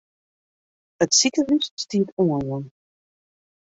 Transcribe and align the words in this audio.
It 1.03 1.09
sikehûs 1.17 1.65
stiet 1.81 2.09
oanjûn. 2.21 2.63